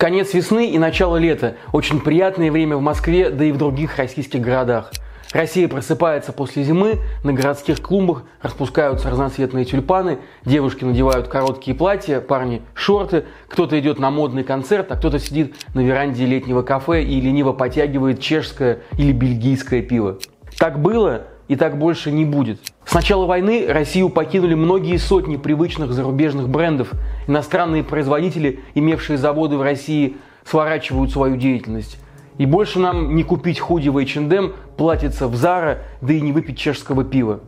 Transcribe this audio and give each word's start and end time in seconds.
Конец 0.00 0.32
весны 0.32 0.70
и 0.70 0.78
начало 0.78 1.18
лета. 1.18 1.56
Очень 1.74 2.00
приятное 2.00 2.50
время 2.50 2.78
в 2.78 2.80
Москве, 2.80 3.28
да 3.28 3.44
и 3.44 3.52
в 3.52 3.58
других 3.58 3.98
российских 3.98 4.40
городах. 4.40 4.92
Россия 5.34 5.68
просыпается 5.68 6.32
после 6.32 6.64
зимы, 6.64 7.00
на 7.22 7.34
городских 7.34 7.82
клумбах 7.82 8.22
распускаются 8.40 9.10
разноцветные 9.10 9.66
тюльпаны, 9.66 10.20
девушки 10.46 10.84
надевают 10.84 11.28
короткие 11.28 11.76
платья, 11.76 12.20
парни– 12.22 12.62
шорты, 12.74 13.26
кто-то 13.46 13.78
идет 13.78 13.98
на 13.98 14.10
модный 14.10 14.42
концерт, 14.42 14.90
а 14.90 14.96
кто-то 14.96 15.18
сидит 15.18 15.54
на 15.74 15.80
веранде 15.80 16.24
летнего 16.24 16.62
кафе 16.62 17.04
и 17.04 17.20
лениво 17.20 17.52
потягивает 17.52 18.20
чешское 18.20 18.78
или 18.96 19.12
бельгийское 19.12 19.82
пиво. 19.82 20.16
Так 20.58 20.80
было 20.80 21.26
и 21.50 21.56
так 21.56 21.78
больше 21.78 22.12
не 22.12 22.24
будет. 22.24 22.60
С 22.86 22.94
начала 22.94 23.26
войны 23.26 23.66
Россию 23.68 24.08
покинули 24.08 24.54
многие 24.54 24.96
сотни 24.98 25.36
привычных 25.36 25.92
зарубежных 25.92 26.48
брендов. 26.48 26.92
Иностранные 27.26 27.82
производители, 27.82 28.60
имевшие 28.76 29.18
заводы 29.18 29.56
в 29.56 29.62
России, 29.62 30.16
сворачивают 30.44 31.10
свою 31.10 31.36
деятельность. 31.36 31.98
И 32.38 32.46
больше 32.46 32.78
нам 32.78 33.16
не 33.16 33.24
купить 33.24 33.58
худи 33.58 33.88
в 33.88 33.98
H&M, 33.98 34.52
платится 34.76 35.26
в 35.26 35.34
Zara, 35.34 35.78
да 36.00 36.12
и 36.12 36.20
не 36.20 36.30
выпить 36.30 36.56
чешского 36.56 37.02
пива. 37.02 37.40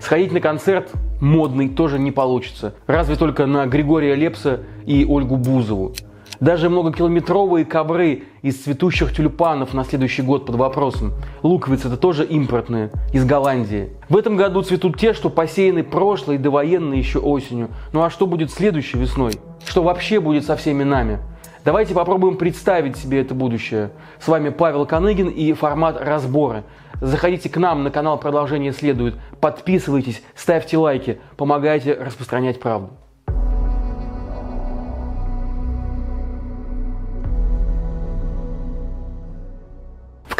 Сходить 0.00 0.32
на 0.32 0.40
концерт 0.40 0.90
модный 1.20 1.68
тоже 1.68 1.98
не 1.98 2.10
получится. 2.10 2.72
Разве 2.86 3.16
только 3.16 3.44
на 3.44 3.66
Григория 3.66 4.14
Лепса 4.14 4.60
и 4.86 5.04
Ольгу 5.04 5.36
Бузову. 5.36 5.92
Даже 6.42 6.68
многокилометровые 6.68 7.64
ковры 7.64 8.24
из 8.42 8.60
цветущих 8.64 9.14
тюльпанов 9.14 9.74
на 9.74 9.84
следующий 9.84 10.22
год 10.22 10.44
под 10.44 10.56
вопросом. 10.56 11.12
Луковицы 11.44 11.86
это 11.86 11.96
тоже 11.96 12.24
импортные, 12.24 12.90
из 13.12 13.24
Голландии. 13.24 13.90
В 14.08 14.16
этом 14.16 14.36
году 14.36 14.60
цветут 14.62 14.98
те, 14.98 15.12
что 15.12 15.30
посеяны 15.30 15.84
прошлой 15.84 16.38
довоенной 16.38 16.98
еще 16.98 17.20
осенью. 17.20 17.68
Ну 17.92 18.02
а 18.02 18.10
что 18.10 18.26
будет 18.26 18.50
следующей 18.50 18.98
весной? 18.98 19.34
Что 19.64 19.84
вообще 19.84 20.18
будет 20.18 20.44
со 20.44 20.56
всеми 20.56 20.82
нами? 20.82 21.20
Давайте 21.64 21.94
попробуем 21.94 22.36
представить 22.36 22.96
себе 22.96 23.20
это 23.20 23.36
будущее. 23.36 23.92
С 24.18 24.26
вами 24.26 24.48
Павел 24.48 24.84
Коныгин 24.84 25.28
и 25.28 25.52
формат 25.52 25.96
разбора. 26.00 26.64
Заходите 27.00 27.50
к 27.50 27.56
нам 27.56 27.84
на 27.84 27.92
канал 27.92 28.18
«Продолжение 28.18 28.72
следует», 28.72 29.14
подписывайтесь, 29.40 30.24
ставьте 30.34 30.76
лайки, 30.76 31.20
помогайте 31.36 31.94
распространять 31.94 32.58
правду. 32.58 32.90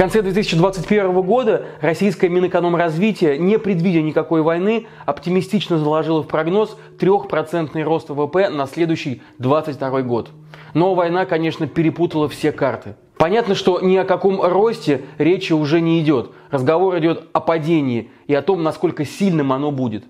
Конце 0.03 0.20
2021 0.20 1.22
года 1.22 1.67
российское 1.81 2.28
Минэкономразвитие, 2.28 3.39
не 3.39 3.56
предвидя 3.56 4.03
никакой 4.03 4.42
войны, 4.42 4.89
оптимистично 5.06 5.78
заложило 5.78 6.25
в 6.25 6.27
прогноз 6.27 6.77
3% 6.98 7.81
рост 7.84 8.09
ВВП 8.09 8.48
на 8.48 8.67
следующий 8.67 9.22
2022 9.39 10.03
год. 10.03 10.31
Но 10.75 10.97
война, 10.97 11.25
конечно, 11.25 11.69
перепутала 11.69 12.28
все 12.28 12.50
карты. 12.50 12.97
Понятно, 13.17 13.55
что 13.55 13.78
ни 13.81 13.97
о 13.97 14.03
каком 14.03 14.42
росте 14.42 15.03
речи 15.19 15.53
уже 15.53 15.81
не 15.81 16.00
идет. 16.00 16.33
Разговор 16.50 16.98
идет 16.98 17.28
о 17.33 17.39
падении 17.39 18.11
и 18.27 18.34
о 18.34 18.42
том, 18.42 18.64
насколько 18.64 19.05
сильным 19.05 19.53
оно 19.53 19.70
будет. 19.70 20.03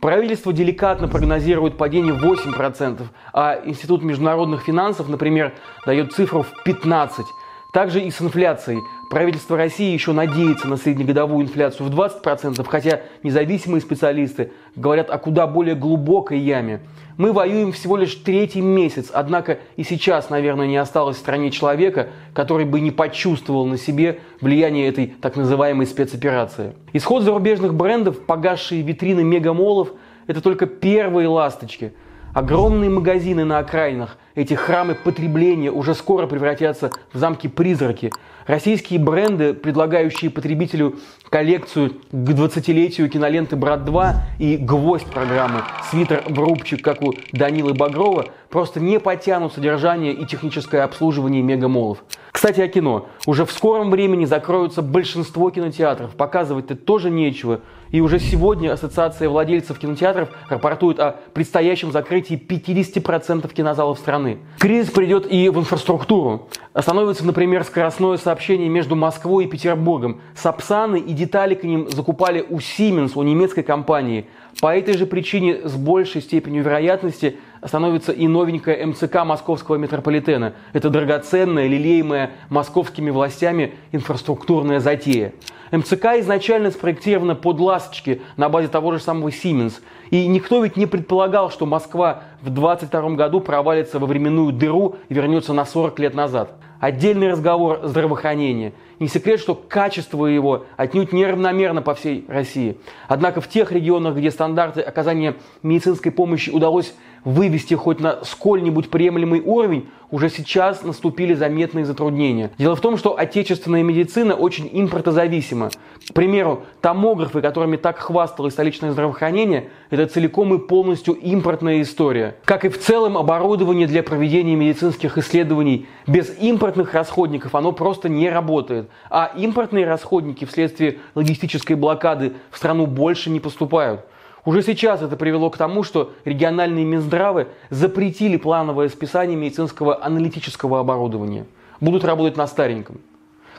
Правительство 0.00 0.52
деликатно 0.52 1.08
прогнозирует 1.08 1.76
падение 1.76 2.14
8%, 2.14 3.02
а 3.32 3.60
Институт 3.64 4.04
международных 4.04 4.62
финансов, 4.62 5.08
например, 5.08 5.54
дает 5.84 6.12
цифру 6.12 6.44
в 6.44 6.52
15%. 6.64 7.24
Также 7.72 8.00
и 8.00 8.10
с 8.10 8.20
инфляцией. 8.20 8.80
Правительство 9.10 9.56
России 9.56 9.92
еще 9.92 10.12
надеется 10.12 10.68
на 10.68 10.76
среднегодовую 10.76 11.44
инфляцию 11.44 11.90
в 11.90 11.92
20%, 11.92 12.64
хотя 12.64 13.00
независимые 13.24 13.80
специалисты 13.80 14.52
говорят 14.76 15.10
о 15.10 15.18
куда 15.18 15.48
более 15.48 15.74
глубокой 15.74 16.38
яме. 16.38 16.78
Мы 17.16 17.32
воюем 17.32 17.72
всего 17.72 17.96
лишь 17.96 18.14
третий 18.14 18.60
месяц, 18.60 19.10
однако 19.12 19.58
и 19.76 19.82
сейчас, 19.82 20.30
наверное, 20.30 20.68
не 20.68 20.76
осталось 20.76 21.16
в 21.16 21.18
стране 21.18 21.50
человека, 21.50 22.10
который 22.34 22.64
бы 22.64 22.78
не 22.78 22.92
почувствовал 22.92 23.66
на 23.66 23.78
себе 23.78 24.20
влияние 24.40 24.86
этой 24.86 25.08
так 25.08 25.34
называемой 25.34 25.86
спецоперации. 25.86 26.74
Исход 26.92 27.24
зарубежных 27.24 27.74
брендов, 27.74 28.20
погасшие 28.20 28.82
витрины 28.82 29.24
мегамолов– 29.24 29.90
это 30.28 30.40
только 30.40 30.66
первые 30.66 31.26
ласточки– 31.26 31.94
Огромные 32.32 32.88
магазины 32.88 33.44
на 33.44 33.58
окраинах, 33.58 34.16
эти 34.36 34.54
храмы 34.54 34.94
потребления 34.94 35.72
уже 35.72 35.94
скоро 35.94 36.28
превратятся 36.28 36.92
в 37.12 37.18
замки-призраки. 37.18 38.12
Российские 38.46 39.00
бренды, 39.00 39.52
предлагающие 39.52 40.30
потребителю 40.30 40.96
коллекцию 41.28 41.90
к 42.12 42.30
20-летию 42.30 43.10
киноленты 43.10 43.56
«Брат 43.56 43.80
2» 43.80 44.14
и 44.38 44.56
гвоздь 44.56 45.06
программы 45.06 45.62
«Свитер 45.90 46.22
в 46.26 46.38
рубчик», 46.38 46.82
как 46.82 47.02
у 47.02 47.14
Данилы 47.32 47.74
Багрова, 47.74 48.26
просто 48.48 48.78
не 48.78 49.00
потянут 49.00 49.52
содержание 49.52 50.12
и 50.12 50.24
техническое 50.24 50.82
обслуживание 50.82 51.42
мегамолов. 51.42 52.04
Кстати, 52.30 52.60
о 52.60 52.68
кино. 52.68 53.08
Уже 53.26 53.44
в 53.44 53.50
скором 53.50 53.90
времени 53.90 54.24
закроются 54.24 54.82
большинство 54.82 55.50
кинотеатров. 55.50 56.14
Показывать-то 56.14 56.76
тоже 56.76 57.10
нечего. 57.10 57.60
И 57.92 58.00
уже 58.00 58.20
сегодня 58.20 58.72
Ассоциация 58.72 59.28
владельцев 59.28 59.78
кинотеатров 59.78 60.28
рапортует 60.48 61.00
о 61.00 61.16
предстоящем 61.34 61.90
закрытии 61.90 62.40
50% 62.40 63.52
кинозалов 63.52 63.98
страны. 63.98 64.38
Кризис 64.60 64.92
придет 64.92 65.26
и 65.30 65.48
в 65.48 65.58
инфраструктуру. 65.58 66.48
Остановится, 66.72 67.26
например, 67.26 67.64
скоростное 67.64 68.16
сообщение 68.16 68.68
между 68.68 68.94
Москвой 68.94 69.46
и 69.46 69.48
Петербургом. 69.48 70.20
Сапсаны 70.36 71.00
и 71.00 71.12
детали 71.12 71.56
к 71.56 71.64
ним 71.64 71.90
закупали 71.90 72.46
у 72.48 72.58
Siemens, 72.58 73.12
у 73.16 73.22
немецкой 73.24 73.64
компании. 73.64 74.26
По 74.60 74.76
этой 74.76 74.94
же 74.96 75.06
причине 75.06 75.66
с 75.68 75.74
большей 75.74 76.20
степенью 76.20 76.62
вероятности 76.62 77.36
становится 77.64 78.12
и 78.12 78.26
новенькая 78.26 78.86
МЦК 78.86 79.24
московского 79.24 79.76
метрополитена. 79.76 80.54
Это 80.72 80.90
драгоценная, 80.90 81.66
лелеемая 81.66 82.32
московскими 82.48 83.10
властями 83.10 83.74
инфраструктурная 83.92 84.80
затея. 84.80 85.32
МЦК 85.70 86.16
изначально 86.18 86.70
спроектирована 86.72 87.34
под 87.34 87.60
ласточки 87.60 88.22
на 88.36 88.48
базе 88.48 88.68
того 88.68 88.92
же 88.92 88.98
самого 88.98 89.28
Siemens. 89.28 89.74
И 90.10 90.26
никто 90.26 90.62
ведь 90.62 90.76
не 90.76 90.86
предполагал, 90.86 91.50
что 91.50 91.64
Москва 91.64 92.24
в 92.42 92.50
22 92.50 93.10
году 93.10 93.40
провалится 93.40 93.98
во 93.98 94.06
временную 94.06 94.52
дыру 94.52 94.96
и 95.08 95.14
вернется 95.14 95.52
на 95.52 95.64
40 95.64 95.98
лет 96.00 96.14
назад. 96.14 96.54
Отдельный 96.80 97.30
разговор 97.30 97.80
здравоохранения. 97.84 98.72
Не 99.00 99.08
секрет, 99.08 99.40
что 99.40 99.54
качество 99.54 100.26
его 100.26 100.66
отнюдь 100.76 101.14
неравномерно 101.14 101.80
по 101.80 101.94
всей 101.94 102.26
России. 102.28 102.76
Однако 103.08 103.40
в 103.40 103.48
тех 103.48 103.72
регионах, 103.72 104.14
где 104.14 104.30
стандарты 104.30 104.82
оказания 104.82 105.36
медицинской 105.62 106.12
помощи 106.12 106.50
удалось 106.50 106.92
вывести 107.24 107.74
хоть 107.74 107.98
на 108.00 108.22
сколь-нибудь 108.24 108.90
приемлемый 108.90 109.40
уровень, 109.40 109.88
уже 110.10 110.28
сейчас 110.28 110.82
наступили 110.82 111.34
заметные 111.34 111.84
затруднения. 111.84 112.50
Дело 112.58 112.74
в 112.76 112.80
том, 112.80 112.96
что 112.96 113.16
отечественная 113.16 113.82
медицина 113.82 114.34
очень 114.34 114.68
импортозависима. 114.72 115.70
К 116.08 116.12
примеру, 116.12 116.64
томографы, 116.80 117.40
которыми 117.40 117.76
так 117.76 117.98
хвасталось 117.98 118.54
столичное 118.54 118.90
здравоохранение, 118.90 119.70
это 119.90 120.06
целиком 120.06 120.52
и 120.54 120.58
полностью 120.58 121.14
импортная 121.14 121.82
история. 121.82 122.36
Как 122.44 122.64
и 122.64 122.68
в 122.68 122.80
целом 122.80 123.16
оборудование 123.16 123.86
для 123.86 124.02
проведения 124.02 124.56
медицинских 124.56 125.16
исследований 125.18 125.86
без 126.06 126.36
импортных 126.38 126.92
расходников 126.94 127.54
оно 127.54 127.72
просто 127.72 128.08
не 128.08 128.28
работает. 128.28 128.89
А 129.08 129.32
импортные 129.36 129.86
расходники 129.86 130.44
вследствие 130.44 130.98
логистической 131.14 131.76
блокады 131.76 132.34
в 132.50 132.56
страну 132.56 132.86
больше 132.86 133.30
не 133.30 133.40
поступают. 133.40 134.04
Уже 134.44 134.62
сейчас 134.62 135.02
это 135.02 135.16
привело 135.16 135.50
к 135.50 135.56
тому, 135.56 135.82
что 135.82 136.12
региональные 136.24 136.84
Минздравы 136.84 137.48
запретили 137.68 138.36
плановое 138.36 138.88
списание 138.88 139.36
медицинского 139.36 140.02
аналитического 140.02 140.80
оборудования. 140.80 141.46
Будут 141.80 142.04
работать 142.04 142.36
на 142.36 142.46
стареньком. 142.46 143.00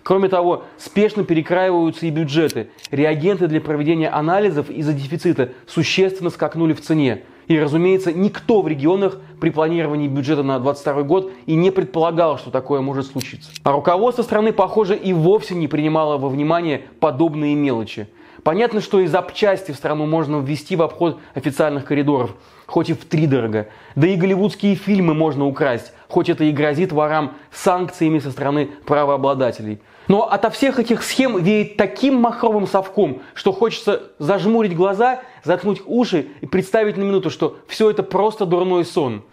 Кроме 0.03 0.30
того, 0.30 0.64
спешно 0.78 1.24
перекраиваются 1.24 2.08
и 2.08 2.09
бюджеты. 2.09 2.70
Реагенты 2.90 3.47
для 3.47 3.62
проведения 3.62 4.09
анализов 4.09 4.70
из-за 4.70 4.94
дефицита 4.94 5.52
существенно 5.68 6.31
скакнули 6.31 6.74
в 6.74 6.81
цене. 6.81 7.24
И, 7.47 7.59
разумеется, 7.59 8.13
никто 8.13 8.62
в 8.62 8.68
регионах 8.68 9.19
при 9.40 9.50
планировании 9.50 10.07
бюджета 10.07 10.44
на 10.44 10.59
2022 10.59 11.03
год 11.03 11.31
и 11.46 11.56
не 11.56 11.72
предполагал, 11.72 12.38
что 12.38 12.52
такое 12.52 12.81
может 12.81 13.07
случиться. 13.07 13.52
А 13.64 13.72
руководство 13.72 14.23
страны, 14.23 14.53
похоже, 14.53 14.96
и 14.96 15.14
вовсе 15.14 15.55
не 15.55 15.67
принимало 15.67 16.17
во 16.17 16.29
внимание 16.29 16.84
подобные 16.99 17.55
мелочи. 17.55 18.08
Понятно, 18.43 18.82
что 18.82 18.99
и 18.99 19.08
запчасти 19.08 19.72
в 19.72 19.76
страну 19.76 20.05
можно 20.05 20.40
ввести 20.40 20.76
в 20.76 20.82
обход 20.82 21.20
официальных 21.35 21.85
коридоров, 21.85 22.32
хоть 22.66 22.90
и 22.90 22.93
в 22.93 23.05
три 23.05 23.28
дорого. 23.28 23.67
Да 23.96 24.08
и 24.08 24.16
голливудские 24.16 24.76
фильмы 24.76 25.14
можно 25.14 25.46
украсть, 25.46 25.94
хоть 26.11 26.29
это 26.29 26.43
и 26.43 26.52
грозит 26.52 26.91
ворам 26.91 27.34
санкциями 27.52 28.19
со 28.19 28.31
стороны 28.31 28.69
правообладателей. 28.85 29.79
Но 30.08 30.29
ото 30.29 30.49
всех 30.49 30.78
этих 30.78 31.03
схем 31.03 31.41
веет 31.41 31.78
таким 31.78 32.16
махровым 32.16 32.67
совком, 32.67 33.22
что 33.34 33.53
хочется 33.53 34.11
зажмурить 34.19 34.75
глаза, 34.75 35.22
заткнуть 35.43 35.81
уши 35.85 36.28
и 36.41 36.46
представить 36.46 36.97
на 36.97 37.03
минуту, 37.03 37.29
что 37.29 37.58
все 37.67 37.90
это 37.90 38.03
просто 38.03 38.46
дурной 38.46 38.84
сон. 38.84 39.23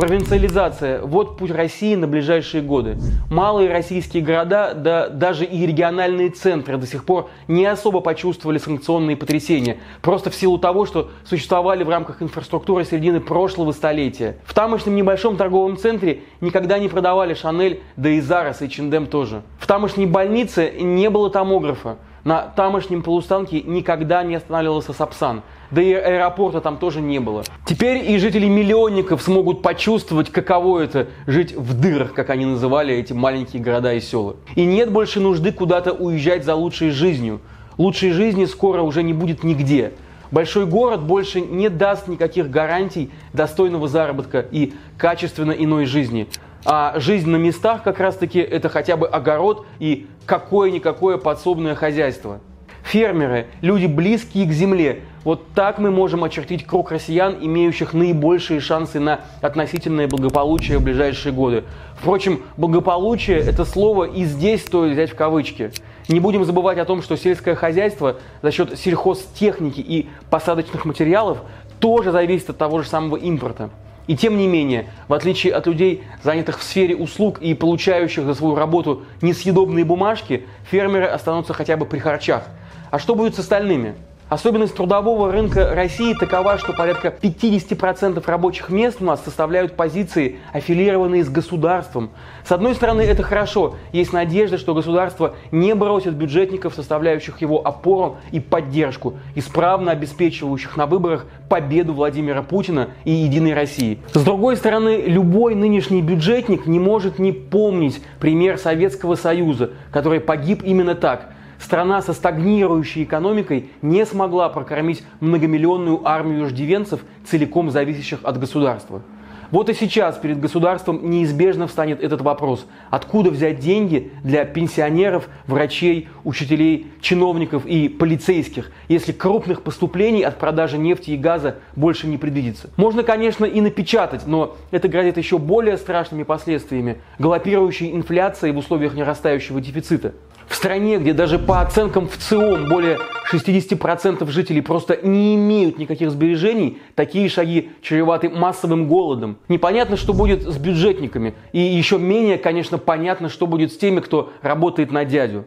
Провинциализация– 0.00 1.02
вот 1.02 1.36
путь 1.36 1.50
России 1.50 1.94
на 1.94 2.08
ближайшие 2.08 2.62
годы. 2.62 2.96
Малые 3.30 3.70
российские 3.70 4.22
города, 4.22 4.72
да 4.72 5.10
даже 5.10 5.44
и 5.44 5.66
региональные 5.66 6.30
центры 6.30 6.78
до 6.78 6.86
сих 6.86 7.04
пор 7.04 7.28
не 7.48 7.66
особо 7.66 8.00
почувствовали 8.00 8.56
санкционные 8.56 9.18
потрясения, 9.18 9.76
просто 10.00 10.30
в 10.30 10.34
силу 10.34 10.56
того, 10.56 10.86
что 10.86 11.10
существовали 11.26 11.84
в 11.84 11.90
рамках 11.90 12.22
инфраструктуры 12.22 12.86
середины 12.86 13.20
прошлого 13.20 13.72
столетия. 13.72 14.38
В 14.46 14.54
тамошнем 14.54 14.96
небольшом 14.96 15.36
торговом 15.36 15.76
центре 15.76 16.22
никогда 16.40 16.78
не 16.78 16.88
продавали 16.88 17.34
Шанель, 17.34 17.82
да 17.96 18.08
и 18.08 18.22
Зарас, 18.22 18.62
и 18.62 18.70
Чиндем 18.70 19.06
тоже. 19.06 19.42
В 19.58 19.66
тамошней 19.66 20.06
больнице 20.06 20.72
не 20.80 21.10
было 21.10 21.28
томографа. 21.28 21.98
На 22.24 22.42
тамошнем 22.42 23.02
полустанке 23.02 23.62
никогда 23.62 24.22
не 24.22 24.34
останавливался 24.34 24.92
Сапсан. 24.92 25.42
Да 25.70 25.80
и 25.80 25.92
аэропорта 25.92 26.60
там 26.60 26.76
тоже 26.76 27.00
не 27.00 27.18
было. 27.18 27.44
Теперь 27.64 28.10
и 28.10 28.18
жители 28.18 28.46
миллионников 28.46 29.22
смогут 29.22 29.62
почувствовать, 29.62 30.30
каково 30.30 30.80
это 30.80 31.08
жить 31.26 31.54
в 31.56 31.80
дырах, 31.80 32.12
как 32.12 32.28
они 32.30 32.44
называли 32.44 32.94
эти 32.94 33.12
маленькие 33.12 33.62
города 33.62 33.94
и 33.94 34.00
села. 34.00 34.36
И 34.54 34.64
нет 34.64 34.90
больше 34.90 35.20
нужды 35.20 35.52
куда-то 35.52 35.92
уезжать 35.92 36.44
за 36.44 36.54
лучшей 36.54 36.90
жизнью. 36.90 37.40
Лучшей 37.78 38.10
жизни 38.10 38.44
скоро 38.44 38.82
уже 38.82 39.02
не 39.02 39.14
будет 39.14 39.42
нигде. 39.42 39.92
Большой 40.30 40.66
город 40.66 41.02
больше 41.02 41.40
не 41.40 41.68
даст 41.68 42.06
никаких 42.06 42.50
гарантий 42.50 43.10
достойного 43.32 43.88
заработка 43.88 44.40
и 44.40 44.74
качественно 44.98 45.52
иной 45.52 45.86
жизни. 45.86 46.28
А 46.64 47.00
жизнь 47.00 47.28
на 47.28 47.36
местах 47.36 47.82
как 47.82 48.00
раз-таки 48.00 48.38
это 48.38 48.68
хотя 48.68 48.96
бы 48.96 49.08
огород 49.08 49.66
и 49.78 50.06
какое-никакое 50.30 51.16
подсобное 51.16 51.74
хозяйство. 51.74 52.38
Фермеры, 52.84 53.48
люди 53.62 53.86
близкие 53.86 54.46
к 54.46 54.52
земле. 54.52 55.00
Вот 55.24 55.48
так 55.56 55.80
мы 55.80 55.90
можем 55.90 56.22
очертить 56.22 56.64
круг 56.64 56.92
россиян, 56.92 57.36
имеющих 57.40 57.94
наибольшие 57.94 58.60
шансы 58.60 59.00
на 59.00 59.22
относительное 59.40 60.06
благополучие 60.06 60.78
в 60.78 60.84
ближайшие 60.84 61.32
годы. 61.32 61.64
Впрочем, 61.96 62.42
благополучие– 62.56 63.38
это 63.40 63.64
слово 63.64 64.04
и 64.04 64.24
здесь 64.24 64.64
стоит 64.64 64.92
взять 64.92 65.10
в 65.10 65.16
кавычки. 65.16 65.72
Не 66.08 66.20
будем 66.20 66.44
забывать 66.44 66.78
о 66.78 66.84
том, 66.84 67.02
что 67.02 67.16
сельское 67.16 67.56
хозяйство 67.56 68.18
за 68.40 68.52
счет 68.52 68.78
сельхозтехники 68.78 69.80
и 69.80 70.08
посадочных 70.30 70.84
материалов 70.84 71.38
тоже 71.80 72.12
зависит 72.12 72.50
от 72.50 72.56
того 72.56 72.82
же 72.82 72.88
самого 72.88 73.16
импорта. 73.16 73.70
И 74.10 74.16
тем 74.16 74.38
не 74.38 74.48
менее, 74.48 74.86
в 75.06 75.14
отличие 75.14 75.54
от 75.54 75.68
людей, 75.68 76.02
занятых 76.24 76.58
в 76.58 76.64
сфере 76.64 76.96
услуг 76.96 77.38
и 77.40 77.54
получающих 77.54 78.24
за 78.24 78.34
свою 78.34 78.56
работу 78.56 79.04
несъедобные 79.22 79.84
бумажки, 79.84 80.48
фермеры 80.68 81.06
останутся 81.06 81.54
хотя 81.54 81.76
бы 81.76 81.86
при 81.86 82.00
харчах. 82.00 82.42
А 82.90 82.98
что 82.98 83.14
будет 83.14 83.36
с 83.36 83.38
остальными? 83.38 83.94
Особенность 84.30 84.76
трудового 84.76 85.32
рынка 85.32 85.74
России 85.74 86.14
такова, 86.14 86.56
что 86.56 86.72
порядка 86.72 87.12
50% 87.20 88.22
рабочих 88.24 88.68
мест 88.68 88.98
у 89.00 89.04
нас 89.04 89.24
составляют 89.24 89.74
позиции, 89.74 90.38
аффилированные 90.52 91.24
с 91.24 91.28
государством. 91.28 92.10
С 92.46 92.52
одной 92.52 92.76
стороны, 92.76 93.00
это 93.02 93.24
хорошо. 93.24 93.74
Есть 93.90 94.12
надежда, 94.12 94.56
что 94.56 94.72
государство 94.72 95.34
не 95.50 95.74
бросит 95.74 96.14
бюджетников, 96.14 96.76
составляющих 96.76 97.40
его 97.40 97.66
опору 97.66 98.18
и 98.30 98.38
поддержку, 98.38 99.14
исправно 99.34 99.90
обеспечивающих 99.90 100.76
на 100.76 100.86
выборах 100.86 101.26
победу 101.48 101.92
Владимира 101.92 102.42
Путина 102.44 102.90
и 103.04 103.10
Единой 103.10 103.54
России. 103.54 103.98
С 104.14 104.22
другой 104.22 104.56
стороны, 104.56 105.02
любой 105.06 105.56
нынешний 105.56 106.02
бюджетник 106.02 106.66
не 106.66 106.78
может 106.78 107.18
не 107.18 107.32
помнить 107.32 108.00
пример 108.20 108.58
Советского 108.58 109.16
Союза, 109.16 109.72
который 109.90 110.20
погиб 110.20 110.62
именно 110.62 110.94
так– 110.94 111.32
страна 111.60 112.02
со 112.02 112.12
стагнирующей 112.12 113.04
экономикой 113.04 113.70
не 113.82 114.04
смогла 114.06 114.48
прокормить 114.48 115.02
многомиллионную 115.20 116.06
армию 116.08 116.46
иждивенцев, 116.46 117.00
целиком 117.24 117.70
зависящих 117.70 118.20
от 118.24 118.40
государства. 118.40 119.02
Вот 119.50 119.68
и 119.68 119.74
сейчас 119.74 120.16
перед 120.16 120.38
государством 120.38 121.10
неизбежно 121.10 121.66
встанет 121.66 122.00
этот 122.00 122.20
вопрос. 122.20 122.66
Откуда 122.88 123.30
взять 123.30 123.58
деньги 123.58 124.12
для 124.22 124.44
пенсионеров, 124.44 125.28
врачей, 125.48 126.08
учителей, 126.22 126.86
чиновников 127.00 127.66
и 127.66 127.88
полицейских, 127.88 128.70
если 128.88 129.10
крупных 129.10 129.62
поступлений 129.62 130.22
от 130.22 130.38
продажи 130.38 130.78
нефти 130.78 131.10
и 131.10 131.16
газа 131.16 131.56
больше 131.74 132.06
не 132.06 132.16
предвидится? 132.16 132.70
Можно, 132.76 133.02
конечно, 133.02 133.44
и 133.44 133.60
напечатать, 133.60 134.24
но 134.24 134.56
это 134.70 134.86
грозит 134.86 135.18
еще 135.18 135.38
более 135.38 135.76
страшными 135.78 136.22
последствиями, 136.22 136.98
галопирующей 137.18 137.90
инфляцией 137.90 138.52
в 138.52 138.58
условиях 138.58 138.94
нерастающего 138.94 139.60
дефицита. 139.60 140.14
В 140.50 140.56
стране, 140.56 140.98
где 140.98 141.12
даже 141.12 141.38
по 141.38 141.60
оценкам 141.60 142.08
в 142.08 142.16
ЦИОМ 142.16 142.68
более 142.68 142.98
60% 143.32 144.28
жителей 144.28 144.60
просто 144.62 144.98
не 145.00 145.36
имеют 145.36 145.78
никаких 145.78 146.10
сбережений, 146.10 146.82
такие 146.96 147.28
шаги 147.28 147.70
чреваты 147.82 148.28
массовым 148.28 148.88
голодом. 148.88 149.38
Непонятно, 149.46 149.96
что 149.96 150.12
будет 150.12 150.42
с 150.42 150.58
бюджетниками. 150.58 151.34
И 151.52 151.60
еще 151.60 152.00
менее, 152.00 152.36
конечно, 152.36 152.78
понятно, 152.78 153.28
что 153.28 153.46
будет 153.46 153.72
с 153.72 153.78
теми, 153.78 154.00
кто 154.00 154.32
работает 154.42 154.90
на 154.90 155.04
дядю. 155.04 155.46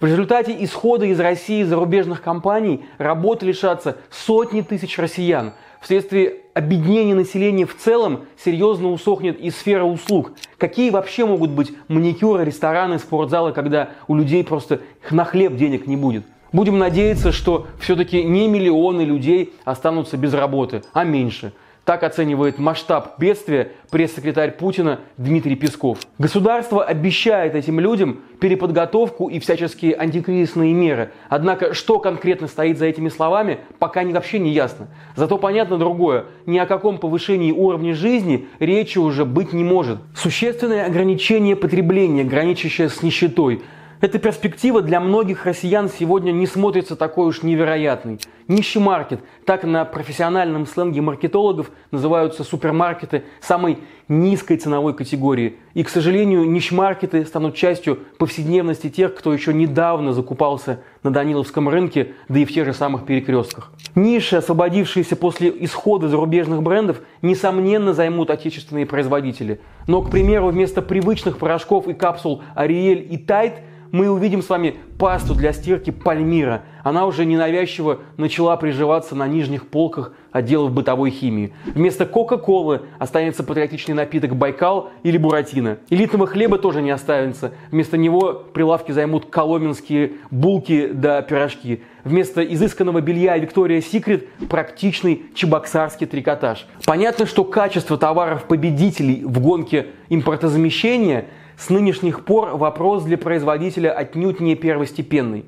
В 0.00 0.06
результате 0.06 0.56
исхода 0.60 1.06
из 1.06 1.18
России 1.18 1.64
зарубежных 1.64 2.22
компаний 2.22 2.84
работы 2.98 3.46
лишатся 3.46 3.96
сотни 4.10 4.60
тысяч 4.60 4.96
россиян. 4.96 5.54
Вследствие 5.80 6.42
обеднения 6.56 7.14
населения 7.14 7.66
в 7.66 7.76
целом 7.76 8.20
серьезно 8.42 8.90
усохнет 8.90 9.38
и 9.38 9.50
сфера 9.50 9.84
услуг. 9.84 10.32
Какие 10.56 10.88
вообще 10.88 11.26
могут 11.26 11.50
быть 11.50 11.70
маникюры, 11.88 12.46
рестораны, 12.46 12.98
спортзалы, 12.98 13.52
когда 13.52 13.90
у 14.08 14.16
людей 14.16 14.42
просто 14.42 14.80
на 15.10 15.26
хлеб 15.26 15.56
денег 15.56 15.86
не 15.86 15.98
будет? 15.98 16.24
Будем 16.52 16.78
надеяться, 16.78 17.30
что 17.30 17.66
все-таки 17.78 18.24
не 18.24 18.48
миллионы 18.48 19.02
людей 19.02 19.52
останутся 19.66 20.16
без 20.16 20.32
работы, 20.32 20.82
а 20.94 21.04
меньше– 21.04 21.52
так 21.86 22.02
оценивает 22.02 22.58
масштаб 22.58 23.14
бедствия 23.18 23.70
пресс-секретарь 23.90 24.50
Путина 24.50 24.98
Дмитрий 25.16 25.54
Песков. 25.54 26.00
Государство 26.18 26.84
обещает 26.84 27.54
этим 27.54 27.78
людям 27.78 28.22
переподготовку 28.40 29.28
и 29.28 29.38
всяческие 29.38 29.94
антикризисные 29.96 30.74
меры. 30.74 31.12
Однако, 31.28 31.74
что 31.74 32.00
конкретно 32.00 32.48
стоит 32.48 32.78
за 32.78 32.86
этими 32.86 33.08
словами, 33.08 33.60
пока 33.78 34.02
вообще 34.02 34.40
не 34.40 34.50
ясно. 34.50 34.88
Зато 35.14 35.38
понятно 35.38 35.78
другое. 35.78 36.24
Ни 36.44 36.58
о 36.58 36.66
каком 36.66 36.98
повышении 36.98 37.52
уровня 37.52 37.94
жизни 37.94 38.48
речи 38.58 38.98
уже 38.98 39.24
быть 39.24 39.52
не 39.52 39.62
может. 39.62 39.98
Существенное 40.16 40.86
ограничение 40.86 41.54
потребления, 41.54 42.24
граничащее 42.24 42.88
с 42.88 43.00
нищетой– 43.02 43.62
эта 44.00 44.18
перспектива 44.18 44.82
для 44.82 45.00
многих 45.00 45.46
россиян 45.46 45.88
сегодня 45.88 46.30
не 46.30 46.46
смотрится 46.46 46.96
такой 46.96 47.28
уж 47.28 47.42
невероятной. 47.42 48.18
Нищий 48.46 48.78
маркет, 48.78 49.20
так 49.44 49.64
на 49.64 49.84
профессиональном 49.84 50.66
сленге 50.66 51.00
маркетологов 51.00 51.70
называются 51.90 52.44
супермаркеты 52.44 53.24
самой 53.40 53.78
низкой 54.06 54.58
ценовой 54.58 54.94
категории. 54.94 55.56
И, 55.74 55.82
к 55.82 55.88
сожалению, 55.88 56.44
нищмаркеты 56.48 57.24
станут 57.24 57.56
частью 57.56 57.98
повседневности 58.18 58.90
тех, 58.90 59.14
кто 59.14 59.32
еще 59.32 59.52
недавно 59.54 60.12
закупался 60.12 60.80
на 61.02 61.10
Даниловском 61.10 61.68
рынке, 61.68 62.12
да 62.28 62.38
и 62.38 62.44
в 62.44 62.52
тех 62.52 62.66
же 62.66 62.74
самых 62.74 63.06
перекрестках. 63.06 63.72
Ниши, 63.94 64.36
освободившиеся 64.36 65.16
после 65.16 65.52
исхода 65.64 66.08
зарубежных 66.08 66.62
брендов, 66.62 67.00
несомненно 67.22 67.94
займут 67.94 68.30
отечественные 68.30 68.86
производители. 68.86 69.60
Но, 69.88 70.02
к 70.02 70.10
примеру, 70.10 70.48
вместо 70.48 70.82
привычных 70.82 71.38
порошков 71.38 71.88
и 71.88 71.94
капсул 71.94 72.42
Ариэль 72.54 73.06
и 73.10 73.16
Тайт– 73.16 73.54
мы 73.92 74.10
увидим 74.10 74.42
с 74.42 74.48
вами 74.48 74.76
пасту 74.98 75.34
для 75.34 75.52
стирки 75.52 75.90
Пальмира. 75.90 76.62
Она 76.82 77.06
уже 77.06 77.24
ненавязчиво 77.24 78.00
начала 78.16 78.56
приживаться 78.56 79.14
на 79.14 79.26
нижних 79.26 79.66
полках 79.66 80.12
отделов 80.30 80.72
бытовой 80.72 81.10
химии. 81.10 81.52
Вместо 81.66 82.06
Кока-Колы 82.06 82.82
останется 82.98 83.42
патриотичный 83.42 83.94
напиток 83.94 84.36
Байкал 84.36 84.90
или 85.02 85.18
Буратино. 85.18 85.78
Элитного 85.90 86.26
хлеба 86.26 86.58
тоже 86.58 86.82
не 86.82 86.90
останется. 86.90 87.52
Вместо 87.70 87.96
него 87.96 88.32
прилавки 88.52 88.92
займут 88.92 89.26
коломенские 89.26 90.12
булки 90.30 90.88
да 90.92 91.22
пирожки. 91.22 91.82
Вместо 92.04 92.42
изысканного 92.42 93.00
белья 93.00 93.36
Виктория 93.36 93.80
Секрет 93.80 94.28
практичный 94.48 95.24
чебоксарский 95.34 96.06
трикотаж. 96.06 96.66
Понятно, 96.84 97.26
что 97.26 97.42
качество 97.44 97.98
товаров 97.98 98.44
победителей 98.44 99.22
в 99.24 99.40
гонке 99.40 99.88
импортозамещения– 100.08 101.26
с 101.56 101.70
нынешних 101.70 102.24
пор 102.24 102.56
вопрос 102.56 103.04
для 103.04 103.18
производителя 103.18 103.90
отнюдь 103.90 104.40
не 104.40 104.54
первостепенный. 104.54 105.46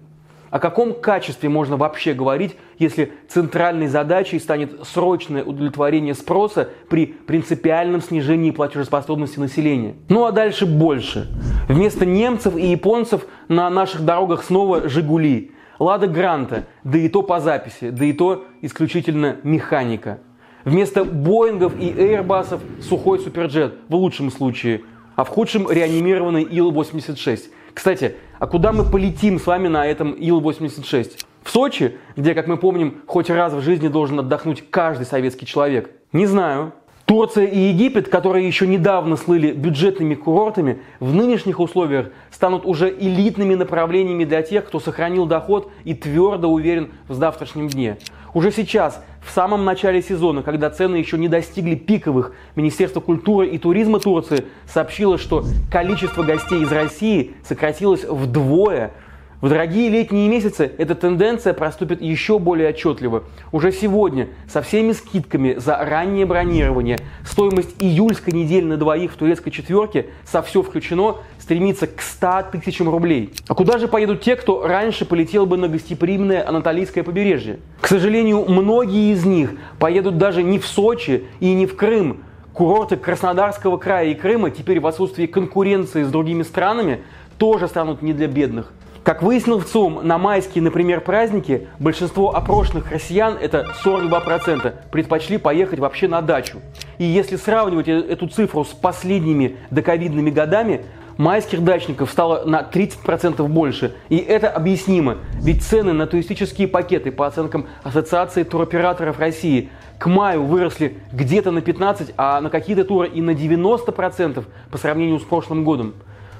О 0.50 0.58
каком 0.58 0.94
качестве 0.94 1.50
можно 1.50 1.76
вообще 1.76 2.14
говорить, 2.14 2.56
если 2.78 3.12
центральной 3.28 3.86
задачей 3.86 4.38
станет 4.38 4.72
срочное 4.86 5.44
удовлетворение 5.44 6.14
спроса 6.14 6.70
при 6.88 7.04
принципиальном 7.06 8.00
снижении 8.00 8.50
платежеспособности 8.50 9.38
населения? 9.38 9.94
Ну 10.08 10.24
а 10.24 10.32
дальше 10.32 10.64
больше. 10.64 11.28
Вместо 11.68 12.06
немцев 12.06 12.56
и 12.56 12.68
японцев 12.68 13.26
на 13.48 13.68
наших 13.68 14.04
дорогах 14.04 14.42
снова 14.42 14.88
«Жигули». 14.88 15.52
«Лада 15.78 16.08
Гранта», 16.08 16.64
да 16.82 16.98
и 16.98 17.08
то 17.08 17.22
по 17.22 17.38
записи, 17.38 17.90
да 17.90 18.04
и 18.04 18.12
то 18.12 18.46
исключительно 18.62 19.36
механика. 19.44 20.18
Вместо 20.64 21.04
Боингов 21.04 21.78
и 21.78 21.92
Эйрбасов 21.96 22.60
сухой 22.82 23.20
суперджет, 23.20 23.74
в 23.88 23.94
лучшем 23.94 24.30
случае– 24.30 24.80
а 25.18 25.24
в 25.24 25.30
худшем 25.30 25.68
реанимированный 25.68 26.44
Ил-86. 26.44 27.50
Кстати, 27.74 28.14
а 28.38 28.46
куда 28.46 28.70
мы 28.70 28.84
полетим 28.84 29.40
с 29.40 29.46
вами 29.48 29.66
на 29.66 29.84
этом 29.84 30.12
Ил-86? 30.12 31.24
В 31.42 31.50
Сочи, 31.50 31.98
где, 32.14 32.34
как 32.34 32.46
мы 32.46 32.56
помним, 32.56 33.02
хоть 33.08 33.28
раз 33.28 33.52
в 33.52 33.60
жизни 33.60 33.88
должен 33.88 34.20
отдохнуть 34.20 34.70
каждый 34.70 35.06
советский 35.06 35.44
человек? 35.44 35.90
Не 36.12 36.26
знаю. 36.26 36.72
Турция 37.08 37.46
и 37.46 37.58
Египет, 37.58 38.08
которые 38.10 38.46
еще 38.46 38.66
недавно 38.66 39.16
слыли 39.16 39.52
бюджетными 39.52 40.14
курортами, 40.14 40.82
в 41.00 41.14
нынешних 41.14 41.58
условиях 41.58 42.10
станут 42.30 42.66
уже 42.66 42.90
элитными 42.90 43.54
направлениями 43.54 44.24
для 44.24 44.42
тех, 44.42 44.66
кто 44.66 44.78
сохранил 44.78 45.24
доход 45.24 45.72
и 45.84 45.94
твердо 45.94 46.50
уверен 46.50 46.90
в 47.08 47.14
завтрашнем 47.14 47.68
дне. 47.68 47.96
Уже 48.34 48.52
сейчас, 48.52 49.02
в 49.26 49.30
самом 49.30 49.64
начале 49.64 50.02
сезона, 50.02 50.42
когда 50.42 50.68
цены 50.68 50.96
еще 50.96 51.16
не 51.16 51.28
достигли 51.28 51.76
пиковых, 51.76 52.34
Министерство 52.56 53.00
культуры 53.00 53.48
и 53.48 53.56
туризма 53.56 54.00
Турции 54.00 54.44
сообщило, 54.66 55.16
что 55.16 55.46
количество 55.72 56.22
гостей 56.22 56.62
из 56.62 56.70
России 56.70 57.32
сократилось 57.42 58.04
вдвое– 58.04 58.92
в 59.40 59.48
дорогие 59.48 59.88
летние 59.88 60.28
месяцы 60.28 60.72
эта 60.78 60.96
тенденция 60.96 61.52
проступит 61.52 62.02
еще 62.02 62.40
более 62.40 62.70
отчетливо. 62.70 63.22
Уже 63.52 63.70
сегодня 63.70 64.30
со 64.48 64.62
всеми 64.62 64.90
скидками 64.90 65.54
за 65.54 65.76
раннее 65.76 66.26
бронирование 66.26 66.98
стоимость 67.24 67.76
июльской 67.78 68.32
недели 68.32 68.64
на 68.64 68.76
двоих 68.76 69.12
в 69.12 69.16
турецкой 69.16 69.52
четверке 69.52 70.06
со 70.24 70.42
все 70.42 70.60
включено 70.60 71.18
стремится 71.38 71.86
к 71.86 72.02
100 72.02 72.46
тысячам 72.52 72.88
рублей. 72.88 73.32
А 73.46 73.54
куда 73.54 73.78
же 73.78 73.86
поедут 73.86 74.22
те, 74.22 74.34
кто 74.34 74.66
раньше 74.66 75.04
полетел 75.04 75.46
бы 75.46 75.56
на 75.56 75.68
гостеприимное 75.68 76.46
Анатолийское 76.46 77.04
побережье? 77.04 77.60
К 77.80 77.86
сожалению, 77.86 78.44
многие 78.48 79.12
из 79.12 79.24
них 79.24 79.52
поедут 79.78 80.18
даже 80.18 80.42
не 80.42 80.58
в 80.58 80.66
Сочи 80.66 81.22
и 81.38 81.54
не 81.54 81.66
в 81.66 81.76
Крым, 81.76 82.24
Курорты 82.52 82.96
Краснодарского 82.96 83.76
края 83.76 84.08
и 84.08 84.14
Крыма 84.16 84.50
теперь 84.50 84.80
в 84.80 84.86
отсутствии 84.88 85.26
конкуренции 85.26 86.02
с 86.02 86.08
другими 86.08 86.42
странами 86.42 87.02
тоже 87.38 87.68
станут 87.68 88.02
не 88.02 88.12
для 88.12 88.26
бедных. 88.26 88.72
Как 89.08 89.22
выяснил 89.22 89.58
ВЦИОМ, 89.58 90.06
на 90.06 90.18
майские, 90.18 90.62
например, 90.62 91.00
праздники 91.00 91.68
большинство 91.78 92.36
опрошенных 92.36 92.92
россиян, 92.92 93.38
это 93.40 93.66
42%, 93.82 94.74
предпочли 94.90 95.38
поехать 95.38 95.78
вообще 95.78 96.08
на 96.08 96.20
дачу. 96.20 96.58
И 96.98 97.04
если 97.04 97.36
сравнивать 97.36 97.88
э, 97.88 98.00
эту 98.00 98.28
цифру 98.28 98.66
с 98.66 98.68
последними 98.68 99.56
доковидными 99.70 100.28
годами, 100.28 100.84
майских 101.16 101.64
дачников 101.64 102.10
стало 102.10 102.44
на 102.44 102.60
30% 102.60 103.48
больше. 103.48 103.94
И 104.10 104.18
это 104.18 104.50
объяснимо, 104.50 105.16
ведь 105.40 105.62
цены 105.64 105.94
на 105.94 106.06
туристические 106.06 106.68
пакеты 106.68 107.10
по 107.10 107.26
оценкам 107.26 107.66
Ассоциации 107.84 108.42
туроператоров 108.42 109.18
России 109.18 109.70
к 109.98 110.04
маю 110.04 110.44
выросли 110.44 110.98
где-то 111.12 111.50
на 111.50 111.62
15, 111.62 112.12
а 112.18 112.42
на 112.42 112.50
какие-то 112.50 112.84
туры 112.84 113.08
и 113.08 113.22
на 113.22 113.30
90% 113.30 114.44
по 114.70 114.76
сравнению 114.76 115.18
с 115.18 115.24
прошлым 115.24 115.64
годом. 115.64 115.94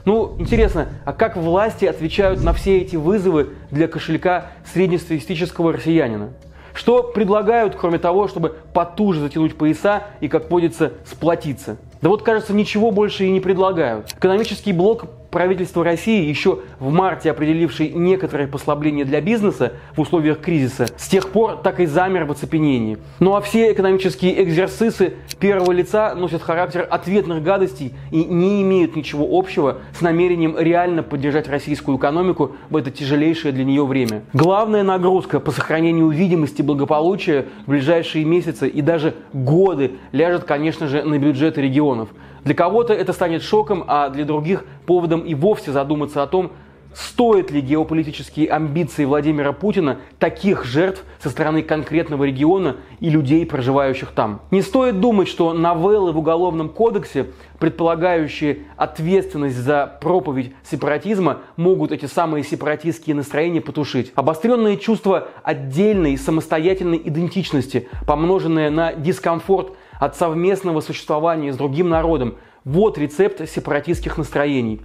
Ну, 0.05 0.37
интересно, 0.39 0.89
а 1.05 1.13
как 1.13 1.37
власти 1.37 1.85
отвечают 1.85 2.43
на 2.43 2.53
все 2.53 2.79
эти 2.79 2.97
вызовы 2.97 3.51
для 3.71 3.89
кошелька 3.89 4.53
среднестатистического 4.73 5.73
россиянина? 5.73 6.31
Что 6.75 7.03
предлагают, 7.03 7.75
кроме 7.75 7.99
того, 7.99 8.29
чтобы 8.29 8.55
потуже 8.73 9.21
затянуть 9.21 9.57
пояса 9.57 10.05
и, 10.21 10.29
как 10.29 10.51
водится, 10.51 10.93
сплотиться? 11.05 11.77
Да 12.01 12.09
вот, 12.09 12.23
кажется, 12.23 12.53
ничего 12.53 12.93
больше 12.93 13.25
и 13.25 13.31
не 13.31 13.41
предлагают. 13.41 14.13
Экономический 14.13 14.73
блок 14.73 15.07
правительства 15.31 15.85
России, 15.85 16.27
еще 16.27 16.61
в 16.79 16.91
марте 16.91 17.31
определивший 17.31 17.91
некоторые 17.91 18.49
послабления 18.49 19.05
для 19.05 19.21
бизнеса 19.21 19.73
в 19.97 20.01
условиях 20.01 20.41
кризиса, 20.41 20.87
с 20.97 21.09
тех 21.09 21.29
пор 21.29 21.57
так 21.57 21.81
и 21.81 21.87
замер 21.87 22.25
в 22.25 22.33
оцепенении. 22.33 22.99
Ну 23.21 23.35
а 23.35 23.41
все 23.41 23.73
экономические 23.73 24.43
экзерсисы 24.43 25.15
первого 25.39 25.73
лица 25.73 26.15
носят 26.15 26.43
характер 26.43 26.87
ответных 26.89 27.43
гадостей 27.43 27.93
и 28.11 28.25
не 28.25 28.63
имеют 28.63 28.97
ничего 28.97 29.27
общего 29.31 29.79
с 29.97 30.01
намерением 30.01 30.57
реально 30.59 31.03
поддержать 31.03 31.49
российскую 31.49 31.99
экономику 31.99 32.53
в 32.71 32.77
это 32.77 32.91
тяжелейшее 32.91 33.53
для 33.53 33.65
нее 33.65 33.85
время. 33.85 34.23
Главная 34.33 34.83
нагрузка 34.83 35.41
по 35.41 35.51
сохранению 35.51 36.09
видимости 36.09 36.63
благополучия 36.63 37.47
в 37.67 37.71
ближайшие 37.71 38.25
месяцы 38.25 38.69
и 38.69 38.83
даже 38.83 39.15
годы 39.33 39.93
ляжет, 40.13 40.45
конечно 40.45 40.89
же, 40.89 41.03
на 41.03 41.19
бюджеты 41.19 41.61
регионов– 41.61 42.09
для 42.49 42.55
кого-то 42.55 42.95
это 42.95 43.13
станет 43.13 43.43
шоком, 43.43 43.85
а 43.87 44.09
для 44.09 44.25
других 44.25 44.65
поводом 44.87 45.18
и 45.21 45.35
вовсе 45.35 45.73
задуматься 45.73 46.23
о 46.23 46.27
том, 46.27 46.53
стоит 46.95 47.51
ли 47.51 47.61
геополитические 47.61 48.49
амбиции 48.49 49.05
Владимира 49.05 49.53
Путина 49.53 49.99
таких 50.19 50.65
жертв 50.65 51.05
со 51.23 51.31
стороны 51.31 51.63
конкретного 51.63 52.25
региона 52.25 52.77
и 53.01 53.11
людей, 53.11 53.45
проживающих 53.47 54.11
там. 54.13 54.41
Не 54.51 54.63
стоит 54.63 55.01
думать, 55.01 55.29
что 55.29 55.53
новеллы 55.53 56.13
в 56.13 56.19
Уголовном 56.19 56.69
кодексе, 56.69 57.27
предполагающие 57.59 58.61
ответственность 58.77 59.57
за 59.57 59.99
проповедь 60.01 60.53
сепаратизма, 60.69 61.39
могут 61.57 61.93
эти 61.93 62.07
самые 62.07 62.43
сепаратистские 62.43 63.15
настроения 63.15 63.61
потушить. 63.61 64.13
Обостренное 64.15 64.77
чувство 64.77 65.29
отдельной 65.43 66.17
самостоятельной 66.17 67.01
идентичности, 67.05 67.89
помноженное 68.07 68.71
на 68.71 68.93
дискомфорт 68.95 69.73
от 70.01 70.17
совместного 70.17 70.81
существования 70.81 71.53
с 71.53 71.57
другим 71.57 71.89
народом. 71.89 72.37
Вот 72.65 72.99
рецепт 72.99 73.49
сепаратистских 73.49 74.19
настроений. 74.19 74.81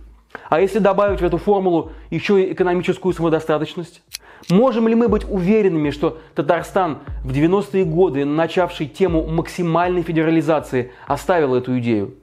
А 0.50 0.60
если 0.62 0.80
добавить 0.80 1.22
в 1.22 1.25
эту 1.25 1.38
формулу 1.38 1.92
еще 2.10 2.44
и 2.44 2.54
экономическую 2.54 3.13
самодостаточность? 3.13 4.02
Можем 4.50 4.88
ли 4.88 4.96
мы 4.96 5.08
быть 5.08 5.24
уверенными, 5.30 5.90
что 5.90 6.20
Татарстан 6.36 7.00
в 7.24 7.32
90-е 7.32 7.86
годы, 7.86 8.25
начавший 8.25 8.88
тему 8.88 9.25
максимальной 9.25 10.02
федерализации, 10.02 10.92
оставил 11.08 11.56
эту 11.56 11.80
идею? 11.80 12.16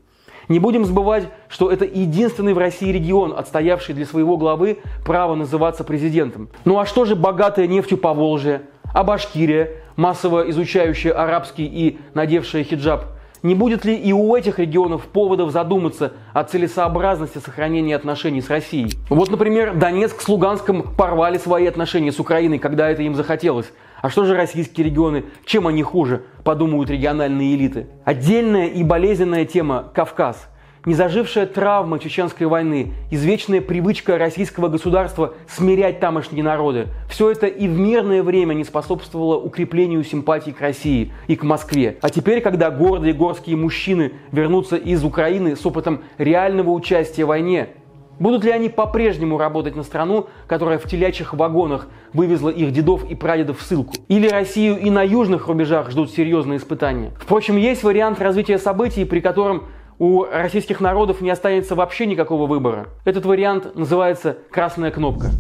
Не 0.48 0.58
будем 0.58 0.84
забывать, 0.84 1.28
что 1.48 1.70
это 1.70 1.84
единственный 1.84 2.54
в 2.54 2.58
России 2.58 2.90
регион, 2.90 3.32
отстоявший 3.36 3.94
для 3.94 4.04
своего 4.04 4.36
главы 4.36 4.78
право 5.06 5.36
называться 5.36 5.84
президентом. 5.84 6.48
Ну 6.64 6.78
а 6.78 6.86
что 6.86 7.04
же 7.04 7.14
богатая 7.14 7.68
нефтью 7.68 7.98
Поволжье, 7.98 8.62
а 8.92 9.04
Башкирия, 9.04 9.70
массово 9.94 10.50
изучающая 10.50 11.12
арабский 11.12 11.66
и 11.66 11.98
надевшая 12.14 12.64
хиджаб, 12.64 13.04
не 13.42 13.54
будет 13.54 13.84
ли 13.84 13.94
и 13.94 14.12
у 14.12 14.36
этих 14.36 14.58
регионов 14.58 15.06
поводов 15.06 15.50
задуматься 15.50 16.12
о 16.32 16.44
целесообразности 16.44 17.38
сохранения 17.38 17.96
отношений 17.96 18.42
с 18.42 18.50
Россией? 18.50 18.92
Вот, 19.08 19.30
например, 19.30 19.74
Донецк 19.74 20.20
с 20.20 20.28
Луганском 20.28 20.82
порвали 20.82 21.38
свои 21.38 21.66
отношения 21.66 22.12
с 22.12 22.20
Украиной, 22.20 22.58
когда 22.58 22.90
это 22.90 23.02
им 23.02 23.14
захотелось. 23.14 23.72
А 24.02 24.10
что 24.10 24.24
же 24.24 24.34
российские 24.34 24.86
регионы? 24.86 25.24
Чем 25.44 25.66
они 25.66 25.82
хуже, 25.82 26.22
подумают 26.44 26.90
региональные 26.90 27.54
элиты? 27.54 27.86
Отдельная 28.04 28.66
и 28.66 28.82
болезненная 28.82 29.44
тема– 29.44 29.90
Кавказ– 29.94 30.48
Незажившая 30.86 31.44
травма 31.44 31.98
чеченской 31.98 32.46
войны, 32.46 32.94
извечная 33.10 33.60
привычка 33.60 34.16
российского 34.16 34.68
государства 34.68 35.34
смирять 35.46 36.00
тамошние 36.00 36.42
народы– 36.42 36.86
все 37.10 37.30
это 37.30 37.46
и 37.48 37.68
в 37.68 37.78
мирное 37.78 38.22
время 38.22 38.54
не 38.54 38.64
способствовало 38.64 39.36
укреплению 39.36 40.02
симпатий 40.04 40.52
к 40.52 40.60
России 40.62 41.12
и 41.26 41.36
к 41.36 41.42
Москве. 41.42 41.98
А 42.00 42.08
теперь, 42.08 42.40
когда 42.40 42.70
гордые 42.70 43.12
горские 43.12 43.56
мужчины 43.56 44.12
вернутся 44.32 44.76
из 44.76 45.04
Украины 45.04 45.54
с 45.54 45.66
опытом 45.66 46.00
реального 46.16 46.70
участия 46.70 47.26
в 47.26 47.28
войне, 47.28 47.68
Будут 48.20 48.44
ли 48.44 48.50
они 48.50 48.68
по-прежнему 48.68 49.38
работать 49.38 49.74
на 49.76 49.82
страну, 49.82 50.26
которая 50.46 50.78
в 50.78 50.86
телячьих 50.86 51.32
вагонах 51.32 51.88
вывезла 52.12 52.50
их 52.50 52.70
дедов 52.70 53.10
и 53.10 53.14
прадедов 53.14 53.60
в 53.60 53.62
ссылку? 53.62 53.94
Или 54.08 54.28
Россию 54.28 54.78
и 54.78 54.90
на 54.90 55.02
южных 55.02 55.46
рубежах 55.46 55.90
ждут 55.90 56.10
серьезные 56.10 56.58
испытания? 56.58 57.12
Впрочем, 57.18 57.56
есть 57.56 57.82
вариант 57.82 58.20
развития 58.20 58.58
событий, 58.58 59.06
при 59.06 59.20
котором 59.20 59.68
у 60.00 60.24
российских 60.24 60.80
народов 60.80 61.20
не 61.20 61.28
останется 61.28 61.74
вообще 61.74 62.06
никакого 62.06 62.46
выбора. 62.46 62.88
Этот 63.04 63.26
вариант 63.26 63.76
называется 63.76 64.38
«красная 64.50 64.90
кнопка». 64.90 65.30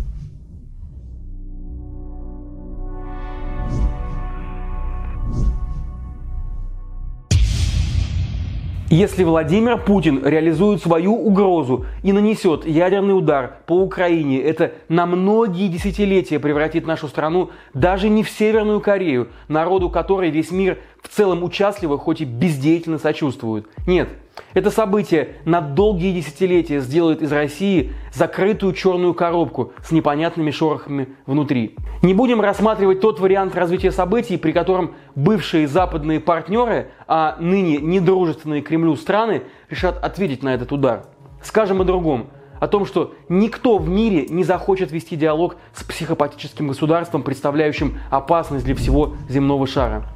Если 8.90 9.22
Владимир 9.22 9.78
Путин 9.78 10.26
реализует 10.26 10.82
свою 10.82 11.14
угрозу 11.14 11.86
и 12.02 12.12
нанесет 12.12 12.66
ядерный 12.66 13.16
удар 13.16 13.58
по 13.66 13.74
Украине, 13.80 14.42
это 14.42 14.72
на 14.88 15.06
многие 15.06 15.68
десятилетия 15.68 16.40
превратит 16.40 16.88
нашу 16.88 17.06
страну 17.06 17.50
даже 17.72 18.08
не 18.08 18.24
в 18.24 18.28
Северную 18.28 18.80
Корею, 18.80 19.28
народу 19.46 19.90
которой 19.90 20.30
весь 20.30 20.50
мир 20.50 20.78
в 21.02 21.08
целом 21.08 21.42
участливо, 21.42 21.98
хоть 21.98 22.20
и 22.20 22.24
бездеятельно 22.24 22.98
сочувствует. 22.98 23.66
Нет, 23.86 24.08
это 24.54 24.70
событие 24.70 25.36
на 25.44 25.60
долгие 25.60 26.12
десятилетия 26.12 26.80
сделает 26.80 27.22
из 27.22 27.32
России 27.32 27.92
закрытую 28.12 28.72
черную 28.72 29.14
коробку 29.14 29.72
с 29.84 29.90
непонятными 29.90 30.50
шорохами 30.50 31.08
внутри. 31.26 31.76
Не 32.02 32.14
будем 32.14 32.40
рассматривать 32.40 33.00
тот 33.00 33.20
вариант 33.20 33.54
развития 33.54 33.92
событий, 33.92 34.36
при 34.36 34.52
котором 34.52 34.94
бывшие 35.14 35.68
западные 35.68 36.20
партнеры, 36.20 36.90
а 37.06 37.36
ныне 37.38 37.78
недружественные 37.78 38.62
Кремлю 38.62 38.96
страны 38.96 39.42
решат 39.68 40.02
ответить 40.02 40.42
на 40.42 40.54
этот 40.54 40.72
удар. 40.72 41.04
Скажем 41.42 41.80
о 41.80 41.84
другом 41.84 42.28
о 42.60 42.68
том, 42.68 42.84
что 42.84 43.14
никто 43.30 43.78
в 43.78 43.88
мире 43.88 44.26
не 44.28 44.44
захочет 44.44 44.92
вести 44.92 45.16
диалог 45.16 45.56
с 45.72 45.82
психопатическим 45.82 46.68
государством, 46.68 47.22
представляющим 47.22 47.98
опасность 48.10 48.66
для 48.66 48.74
всего 48.74 49.14
земного 49.28 49.66
шара. 49.66 50.06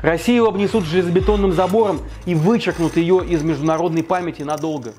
Россию 0.00 0.46
обнесут 0.46 0.84
железобетонным 0.84 1.52
забором 1.52 2.00
и 2.24 2.34
вычеркнут 2.34 2.96
ее 2.96 3.24
из 3.24 3.42
международной 3.42 4.02
памяти 4.02 4.42
надолго. 4.42 4.94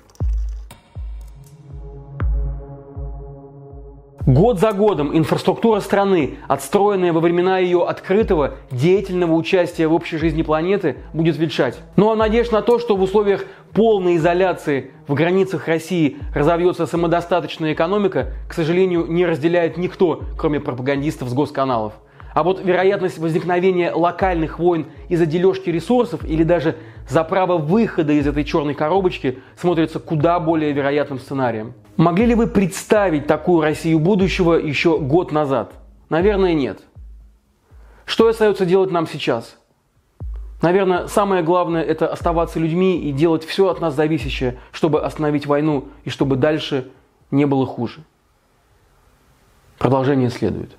Год 4.25 4.57
за 4.57 4.71
годом 4.71 5.15
инфраструктура 5.17 5.81
страны, 5.81 6.38
отстроенная 6.47 7.12
во 7.12 7.19
времена 7.19 7.57
ее 7.57 7.85
открытого, 7.85 8.53
деятельного 8.71 9.33
участия 9.33 9.85
в 9.85 9.93
общей 9.93 10.15
жизни 10.17 10.43
планеты, 10.43 10.95
будет 11.12 11.35
ветшать. 11.35 11.79
Ну 11.97 12.09
а 12.09 12.15
надежда 12.15 12.53
на 12.53 12.62
то, 12.62 12.79
что 12.79 12.95
в 12.95 13.01
условиях 13.01 13.43
полной 13.73 14.15
изоляции 14.15 14.91
в 15.07 15.13
границах 15.13 15.67
России 15.67 16.19
разовьется 16.33 16.88
самодостаточная 16.88 17.73
экономика, 17.73 18.31
к 18.47 18.53
сожалению, 18.53 19.07
не 19.07 19.25
разделяет 19.25 19.75
никто, 19.75 20.21
кроме 20.38 20.62
пропагандистов 20.62 21.27
с 21.27 21.33
госканалов. 21.33 21.91
А 22.33 22.43
вот 22.43 22.63
вероятность 22.63 23.19
возникновения 23.19 23.91
локальных 23.91 24.57
войн 24.57 24.87
из-за 25.07 25.25
дележки 25.25 25.69
ресурсов 25.69 26.25
или 26.25 26.43
даже 26.43 26.75
за 27.07 27.23
право 27.23 27.57
выхода 27.57 28.13
из 28.13 28.25
этой 28.25 28.43
черной 28.43 28.73
коробочки 28.73 29.39
смотрится 29.55 29.99
куда 29.99 30.39
более 30.39 30.71
вероятным 30.71 31.19
сценарием. 31.19 31.73
Могли 31.95 32.25
ли 32.25 32.35
вы 32.35 32.47
представить 32.47 33.27
такую 33.27 33.61
Россию 33.61 33.99
будущего 33.99 34.53
еще 34.53 34.97
год 34.97 35.31
назад? 35.31 35.73
Наверное, 36.09 36.53
нет. 36.53 36.79
Что 38.05 38.27
остается 38.27 38.65
делать 38.65 38.91
нам 38.91 39.07
сейчас? 39.07 39.57
Наверное, 40.61 41.07
самое 41.07 41.43
главное– 41.43 41.83
это 41.83 42.07
оставаться 42.07 42.57
людьми 42.57 42.97
и 42.97 43.11
делать 43.11 43.43
все 43.43 43.67
от 43.67 43.81
нас 43.81 43.95
зависящее, 43.95 44.57
чтобы 44.71 45.03
остановить 45.03 45.45
войну 45.45 45.89
и 46.03 46.09
чтобы 46.09 46.35
дальше 46.35 46.87
не 47.31 47.45
было 47.45 47.65
хуже. 47.65 48.01
Продолжение 49.77 50.29
следует. 50.29 50.71